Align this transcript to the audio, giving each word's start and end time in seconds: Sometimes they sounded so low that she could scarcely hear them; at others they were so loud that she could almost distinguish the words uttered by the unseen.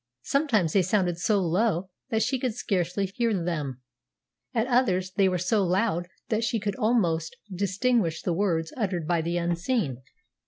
Sometimes 0.23 0.73
they 0.73 0.81
sounded 0.81 1.19
so 1.19 1.39
low 1.39 1.91
that 2.09 2.23
she 2.23 2.39
could 2.39 2.55
scarcely 2.55 3.05
hear 3.05 3.31
them; 3.35 3.83
at 4.51 4.65
others 4.65 5.11
they 5.11 5.29
were 5.29 5.37
so 5.37 5.63
loud 5.63 6.07
that 6.29 6.43
she 6.43 6.59
could 6.59 6.75
almost 6.77 7.35
distinguish 7.53 8.23
the 8.23 8.33
words 8.33 8.73
uttered 8.75 9.07
by 9.07 9.21
the 9.21 9.37
unseen. 9.37 10.01